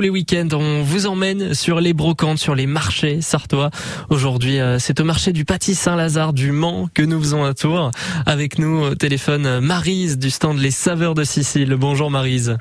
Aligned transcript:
Les 0.00 0.10
week-ends, 0.10 0.46
on 0.52 0.84
vous 0.84 1.08
emmène 1.08 1.54
sur 1.54 1.80
les 1.80 1.92
brocantes, 1.92 2.38
sur 2.38 2.54
les 2.54 2.68
marchés 2.68 3.20
sartois. 3.20 3.70
Aujourd'hui, 4.10 4.60
euh, 4.60 4.78
c'est 4.78 5.00
au 5.00 5.04
marché 5.04 5.32
du 5.32 5.44
Pâtis 5.44 5.74
Saint-Lazare 5.74 6.32
du 6.32 6.52
Mans 6.52 6.88
que 6.94 7.02
nous 7.02 7.18
faisons 7.18 7.42
un 7.42 7.52
tour. 7.52 7.90
Avec 8.24 8.60
nous 8.60 8.80
au 8.80 8.94
téléphone, 8.94 9.58
Marise 9.58 10.16
du 10.16 10.30
stand 10.30 10.60
Les 10.60 10.70
Saveurs 10.70 11.16
de 11.16 11.24
Sicile. 11.24 11.74
Bonjour 11.74 12.12
Marise. 12.12 12.56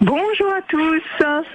Bonjour 0.00 0.48
à 0.52 0.62
tous. 0.68 1.02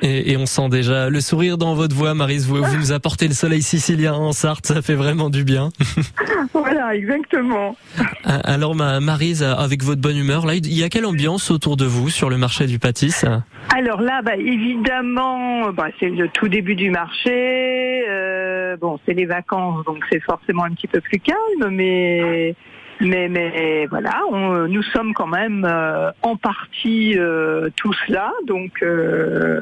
Et, 0.01 0.31
et, 0.31 0.37
on 0.37 0.45
sent 0.45 0.69
déjà 0.69 1.09
le 1.09 1.19
sourire 1.21 1.57
dans 1.57 1.73
votre 1.73 1.95
voix, 1.95 2.13
Marise. 2.13 2.47
Vous, 2.47 2.63
vous 2.63 2.77
nous 2.77 2.91
apportez 2.91 3.27
le 3.27 3.33
soleil 3.33 3.61
sicilien 3.61 4.13
en 4.13 4.31
Sarthe, 4.31 4.65
ça 4.65 4.81
fait 4.81 4.95
vraiment 4.95 5.29
du 5.29 5.43
bien. 5.43 5.69
voilà, 6.53 6.95
exactement. 6.95 7.75
Alors, 8.23 8.75
ma, 8.75 8.99
Marise, 8.99 9.43
avec 9.43 9.83
votre 9.83 10.01
bonne 10.01 10.17
humeur, 10.17 10.45
là, 10.45 10.55
il 10.55 10.73
y 10.73 10.83
a 10.83 10.89
quelle 10.89 11.05
ambiance 11.05 11.51
autour 11.51 11.77
de 11.77 11.85
vous 11.85 12.09
sur 12.09 12.29
le 12.29 12.37
marché 12.37 12.65
du 12.65 12.79
Pâtis 12.79 13.23
Alors 13.75 14.01
là, 14.01 14.21
bah, 14.21 14.35
évidemment, 14.37 15.71
bah, 15.71 15.87
c'est 15.99 16.09
le 16.09 16.29
tout 16.29 16.47
début 16.47 16.75
du 16.75 16.89
marché. 16.89 18.05
Euh, 18.09 18.77
bon, 18.77 18.99
c'est 19.05 19.13
les 19.13 19.25
vacances, 19.25 19.85
donc 19.85 20.03
c'est 20.11 20.21
forcément 20.21 20.63
un 20.63 20.71
petit 20.71 20.87
peu 20.87 21.01
plus 21.01 21.19
calme, 21.19 21.71
mais 21.71 22.55
mais, 23.01 23.29
mais 23.29 23.87
voilà, 23.89 24.21
on, 24.31 24.67
nous 24.67 24.83
sommes 24.83 25.13
quand 25.13 25.27
même 25.27 25.65
euh, 25.65 26.11
en 26.21 26.35
partie 26.35 27.17
euh, 27.17 27.69
tous 27.75 27.97
là, 28.07 28.31
donc 28.45 28.71
euh, 28.81 29.61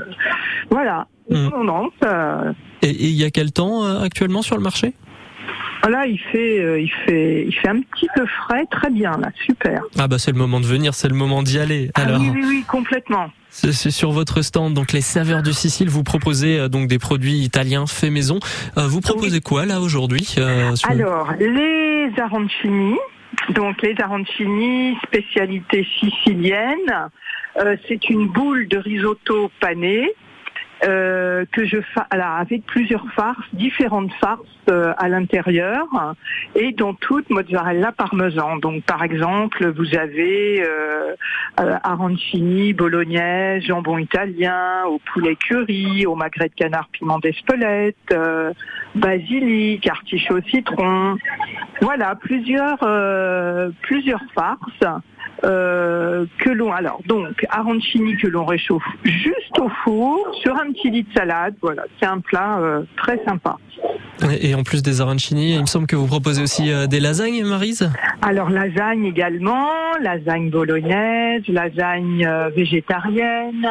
voilà. 0.69 1.07
Mmh. 1.29 1.49
et 2.83 2.89
il 2.89 3.11
y 3.11 3.25
a 3.25 3.29
quel 3.29 3.51
temps 3.51 3.83
actuellement 4.01 4.41
sur 4.41 4.55
le 4.55 4.63
marché? 4.63 4.93
Là, 5.87 6.07
il 6.07 6.17
fait, 6.17 6.81
il 6.81 6.91
fait, 7.05 7.45
il 7.45 7.53
fait 7.53 7.67
un 7.67 7.81
petit 7.81 8.07
peu 8.15 8.25
frais, 8.25 8.65
très 8.71 8.89
bien 8.89 9.11
là, 9.17 9.29
super. 9.45 9.81
Ah 9.99 10.07
bah 10.07 10.19
c'est 10.19 10.31
le 10.31 10.37
moment 10.37 10.61
de 10.61 10.65
venir, 10.65 10.93
c'est 10.93 11.09
le 11.09 11.15
moment 11.15 11.43
d'y 11.43 11.59
aller. 11.59 11.91
Ah 11.95 12.03
oui, 12.17 12.31
oui, 12.33 12.43
oui, 12.47 12.63
complètement. 12.67 13.29
C'est 13.49 13.73
sur 13.73 14.11
votre 14.11 14.41
stand, 14.41 14.73
donc 14.73 14.93
les 14.93 15.01
saveurs 15.01 15.43
du 15.43 15.51
Sicile. 15.51 15.89
Vous 15.89 16.03
proposez 16.03 16.69
donc 16.69 16.87
des 16.87 16.99
produits 16.99 17.39
italiens 17.39 17.87
faits 17.87 18.11
maison. 18.11 18.39
vous 18.75 19.01
proposez 19.01 19.41
quoi 19.41 19.65
là 19.65 19.81
aujourd'hui 19.81 20.33
Alors 20.87 21.33
les 21.39 22.11
arancini. 22.17 22.95
Donc 23.49 23.81
les 23.81 23.95
arancini, 24.01 24.97
spécialité 25.03 25.87
sicilienne. 25.99 27.09
Euh, 27.57 27.75
c'est 27.87 28.09
une 28.09 28.27
boule 28.27 28.67
de 28.67 28.77
risotto 28.77 29.49
pané 29.59 30.11
euh, 30.83 31.45
que 31.51 31.65
je 31.65 31.77
fais 31.81 32.01
avec 32.11 32.65
plusieurs 32.65 33.05
farces, 33.15 33.47
différentes 33.53 34.13
farces 34.19 34.41
euh, 34.69 34.93
à 34.97 35.09
l'intérieur 35.09 35.87
et 36.55 36.71
dont 36.71 36.93
toutes 36.93 37.29
mozzarella 37.29 37.91
parmesan. 37.91 38.57
Donc 38.57 38.83
par 38.83 39.01
exemple, 39.03 39.71
vous 39.71 39.95
avez 39.95 40.61
euh, 40.61 41.15
euh, 41.59 41.77
arancini, 41.83 42.73
bolognaise, 42.73 43.63
jambon 43.63 43.97
italien, 43.97 44.83
au 44.85 44.99
poulet 45.13 45.35
curry, 45.35 46.05
au 46.05 46.15
magret 46.15 46.49
de 46.49 46.53
canard 46.53 46.89
piment 46.91 47.19
d'Espelette, 47.19 48.15
basilic, 48.93 49.87
artichaut 49.87 50.41
citron. 50.49 51.17
Voilà, 51.81 52.15
plusieurs 52.15 52.79
plusieurs 53.81 54.21
farces 54.33 55.01
euh, 55.43 56.25
que 56.39 56.49
l'on 56.49 56.73
alors 56.73 56.99
donc 57.05 57.45
arancini 57.49 58.17
que 58.17 58.25
l'on 58.25 58.43
réchauffe 58.43 58.83
juste 59.03 59.59
au 59.59 59.69
four 59.83 60.17
sur 60.41 60.55
un 60.55 60.71
petit 60.71 60.89
lit 60.89 61.03
de 61.03 61.13
salade. 61.13 61.53
Voilà, 61.61 61.83
c'est 61.99 62.07
un 62.07 62.19
plat 62.19 62.57
euh, 62.57 62.81
très 62.95 63.23
sympa. 63.23 63.57
Et 64.41 64.55
en 64.55 64.63
plus 64.63 64.81
des 64.81 64.99
arancini, 64.99 65.53
il 65.53 65.61
me 65.61 65.67
semble 65.67 65.85
que 65.85 65.95
vous 65.95 66.07
proposez 66.07 66.41
aussi 66.41 66.71
euh, 66.71 66.87
des 66.87 66.99
lasagnes, 66.99 67.45
Marise? 67.45 67.87
Alors 68.23 68.49
lasagne 68.49 69.05
également, 69.05 69.69
lasagne 70.01 70.49
bolognaise, 70.49 71.43
lasagne 71.47 72.27
végétarienne, 72.55 73.69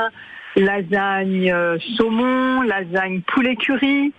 lasagne 0.54 1.52
saumon, 1.96 2.62
lasagne 2.62 3.22
poulet 3.22 3.56
curry, 3.56 4.12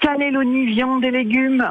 cannelloni 0.00 0.66
viande 0.66 1.04
et 1.04 1.12
légumes. 1.12 1.64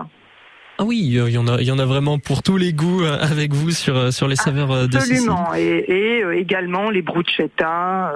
Ah 0.79 0.83
oui, 0.85 0.99
il 1.01 1.13
y 1.13 1.37
en 1.37 1.47
a, 1.47 1.59
il 1.59 1.67
y 1.67 1.71
en 1.71 1.79
a 1.79 1.85
vraiment 1.85 2.19
pour 2.19 2.43
tous 2.43 2.57
les 2.57 2.71
goûts 2.71 3.03
euh, 3.03 3.17
avec 3.19 3.53
vous 3.53 3.71
sur 3.71 3.97
euh, 3.97 4.11
sur 4.11 4.27
les 4.27 4.35
saveurs 4.35 4.71
euh, 4.71 4.87
de 4.87 4.99
Sicile. 4.99 5.29
Absolument, 5.29 5.53
et, 5.55 6.23
également 6.35 6.89
les 6.89 7.01
bruschetta. 7.01 8.13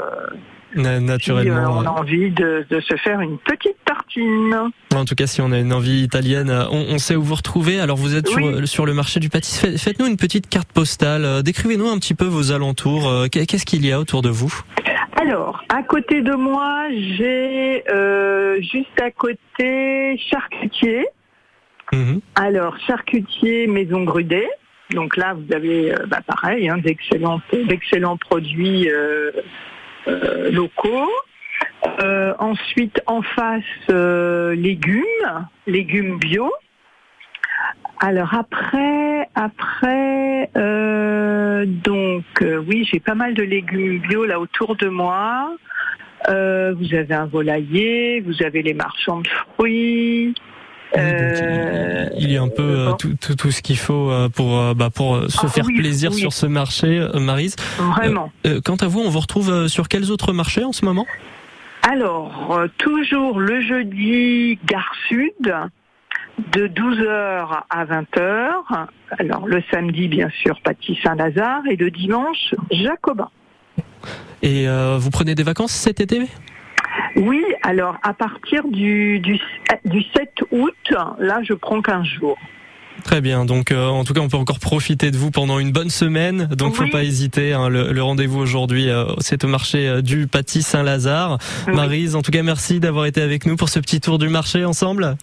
naturellement. 0.76 1.78
on 1.78 1.86
a 1.86 1.90
envie 1.90 2.30
de, 2.32 2.66
de, 2.70 2.80
se 2.80 2.96
faire 2.98 3.20
une 3.22 3.38
petite 3.40 3.78
tartine. 3.84 4.72
En 4.96 5.06
tout 5.06 5.16
cas, 5.16 5.28
si 5.28 5.42
on 5.42 5.52
a 5.52 5.60
une 5.60 5.74
envie 5.74 6.04
italienne, 6.04 6.52
on, 6.72 6.86
on 6.90 6.98
sait 6.98 7.16
où 7.16 7.24
vous 7.24 7.36
retrouver. 7.36 7.80
Alors, 7.80 7.98
vous 7.98 8.16
êtes 8.16 8.28
sur, 8.28 8.68
sur, 8.68 8.86
le 8.86 8.94
marché 8.94 9.20
du 9.20 9.30
pâtissier. 9.30 9.78
Faites-nous 9.78 10.06
une 10.06 10.18
petite 10.18 10.48
carte 10.48 10.72
postale. 10.72 11.44
Décrivez-nous 11.44 11.90
un 11.90 11.98
petit 11.98 12.14
peu 12.14 12.26
vos 12.26 12.52
alentours. 12.52 13.12
Qu'est-ce 13.32 13.66
qu'il 13.66 13.86
y 13.86 13.92
a 13.92 14.00
autour 14.00 14.22
de 14.22 14.30
vous? 14.30 14.54
Alors, 15.22 15.64
à 15.70 15.84
côté 15.84 16.22
de 16.22 16.34
moi, 16.34 16.88
j'ai 16.90 17.84
euh, 17.90 18.60
juste 18.62 19.00
à 19.00 19.12
côté 19.12 20.18
Charcutier. 20.18 21.06
Mhm. 21.92 22.22
Alors, 22.36 22.78
charcutier 22.80 23.68
Maison 23.68 24.04
Grudet. 24.04 24.50
Donc 24.92 25.18
là, 25.18 25.34
vous 25.34 25.54
avez, 25.54 25.94
euh, 25.94 26.06
bah, 26.08 26.22
pareil, 26.26 26.70
hein, 26.70 26.78
d'excellents, 26.78 28.18
produits 28.18 28.90
euh, 28.90 29.32
euh, 30.08 30.52
locaux. 30.52 31.10
ensuite, 32.40 33.02
en 33.06 33.22
face, 33.22 33.88
légumes, 33.90 35.48
légumes 35.68 36.18
bio. 36.18 36.52
Alors 38.00 38.34
après, 38.34 39.28
après, 39.36 40.50
donc 40.56 42.26
oui, 42.42 42.88
j'ai 42.92 43.00
pas 43.00 43.14
mal 43.14 43.36
de 43.36 43.44
légumes 43.44 44.00
bio 44.00 44.26
là 44.26 44.40
autour 44.40 44.76
de 44.76 44.88
moi. 44.88 45.56
vous 46.28 46.96
avez 46.96 47.14
un 47.14 47.28
volailler, 47.28 48.22
vous 48.22 48.42
avez 48.42 48.64
les 48.64 48.74
marchands 48.74 49.22
de 49.22 49.28
fruits, 49.28 50.34
euh, 50.98 52.10
il 52.18 52.32
y 52.32 52.38
a 52.38 52.42
un 52.42 52.50
peu 52.50 52.64
euh, 52.64 52.92
tout, 52.94 53.16
tout, 53.20 53.36
tout, 53.36 53.52
ce 53.52 53.62
qu'il 53.62 53.78
faut 53.78 54.12
euh, 54.12 54.30
pour 54.30 54.76
bah, 54.76 54.90
pour 54.90 55.30
se 55.30 55.46
ah 55.46 55.48
faire 55.48 55.66
plaisir 55.66 56.14
sur 56.14 56.34
ce 56.34 56.46
marché, 56.46 57.08
Marise. 57.16 57.56
Vraiment. 57.78 58.32
quant 58.66 58.76
à 58.76 58.88
vous, 58.88 59.00
on 59.00 59.10
vous 59.10 59.20
retrouve 59.20 59.68
sur 59.68 59.88
quels 59.88 60.12
autres 60.12 60.34
marchés 60.34 60.64
en 60.64 60.72
ce 60.72 60.86
moment? 60.86 61.06
Alors, 61.84 62.60
toujours 62.78 63.40
le 63.40 63.62
jeudi, 63.62 64.60
Gare 64.66 64.94
Sud, 65.08 65.56
de 66.52 66.68
12h 66.68 67.64
à 67.70 67.86
20h. 67.86 68.88
Alors, 69.18 69.48
le 69.48 69.64
samedi, 69.72 70.08
bien 70.08 70.30
sûr, 70.44 70.60
Paty 70.64 71.00
Saint-Lazare, 71.04 71.64
et 71.70 71.76
le 71.76 71.90
dimanche, 71.90 72.54
Jacobin. 72.70 73.30
Et 74.44 74.68
vous 74.68 75.10
prenez 75.10 75.34
des 75.34 75.44
vacances 75.44 75.72
cet 75.72 76.02
été? 76.02 76.22
Oui, 77.16 77.44
alors 77.64 77.98
à 78.04 78.14
partir 78.14 78.68
du, 78.68 79.20
du, 79.20 79.40
7 80.16 80.30
août, 80.52 80.94
là 81.20 81.40
je 81.44 81.54
prends 81.54 81.82
15 81.82 82.06
jours. 82.06 82.38
Très 83.04 83.22
bien. 83.22 83.46
Donc, 83.46 83.72
euh, 83.72 83.88
en 83.88 84.04
tout 84.04 84.14
cas, 84.14 84.22
on 84.22 84.28
peut 84.28 84.38
encore 84.38 84.60
profiter 84.60 85.12
de 85.12 85.18
vous 85.18 85.32
pendant 85.32 85.60
une 85.60 85.72
bonne 85.72 85.90
semaine. 85.90 86.48
Donc, 86.52 86.76
faut 86.76 86.88
pas 86.88 87.04
hésiter. 87.04 87.54
Hein, 87.54 87.70
le, 87.70 88.02
rendez-vous 88.02 88.40
aujourd'hui, 88.40 88.90
euh, 88.90 89.06
c'est 89.20 89.44
au 89.44 89.48
marché 89.48 89.88
euh, 89.88 90.02
du 90.02 90.28
Paty 90.28 90.62
Saint-Lazare. 90.62 91.38
Marise, 91.68 92.16
en 92.16 92.22
tout 92.22 92.32
cas, 92.32 92.44
merci 92.44 92.80
d'avoir 92.80 93.06
été 93.06 93.22
avec 93.22 93.46
nous 93.46 93.56
pour 93.56 93.70
ce 93.70 93.80
petit 93.80 94.02
tour 94.02 94.18
du 94.18 94.30
marché 94.30 94.66
ensemble. 94.66 95.16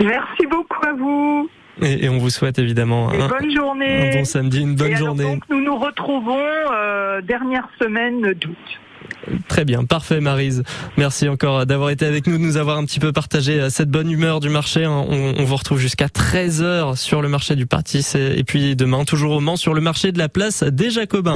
Merci 0.00 0.46
beaucoup 0.48 0.86
à 0.86 0.92
vous. 0.92 1.50
Et, 1.82 2.08
on 2.08 2.18
vous 2.18 2.30
souhaite 2.30 2.58
évidemment 2.58 3.12
une 3.12 3.26
bonne 3.26 3.54
journée. 3.54 4.10
un 4.10 4.18
bon 4.18 4.24
samedi, 4.24 4.60
une 4.60 4.74
bonne 4.74 4.96
journée. 4.96 5.24
Donc, 5.24 5.42
nous 5.48 5.60
nous 5.60 5.76
retrouvons 5.76 6.44
dernière 7.22 7.68
semaine 7.80 8.32
d'août. 8.34 8.56
Très 9.48 9.64
bien, 9.64 9.84
parfait 9.84 10.20
Marise. 10.20 10.62
Merci 10.96 11.28
encore 11.28 11.66
d'avoir 11.66 11.90
été 11.90 12.06
avec 12.06 12.26
nous, 12.26 12.38
de 12.38 12.42
nous 12.42 12.56
avoir 12.56 12.78
un 12.78 12.84
petit 12.84 13.00
peu 13.00 13.12
partagé 13.12 13.60
euh, 13.60 13.70
cette 13.70 13.90
bonne 13.90 14.10
humeur 14.10 14.40
du 14.40 14.48
marché. 14.48 14.84
Hein. 14.84 15.04
On, 15.08 15.44
vous 15.44 15.56
retrouve 15.56 15.78
jusqu'à 15.78 16.06
13h 16.06 16.96
sur 16.96 17.22
le 17.22 17.28
marché 17.28 17.56
du 17.56 17.66
Partis 17.66 18.04
et 18.14 18.44
puis 18.44 18.76
demain 18.76 19.04
toujours 19.04 19.32
au 19.32 19.40
Mans 19.40 19.56
sur 19.56 19.74
le 19.74 19.80
marché 19.80 20.12
de 20.12 20.18
la 20.18 20.28
place 20.28 20.62
des 20.62 20.90
Jacobins. 20.90 21.18